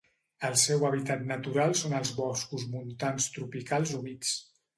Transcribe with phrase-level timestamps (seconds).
[0.47, 4.35] El seu hàbitat natural són els boscos montans tropicals humits.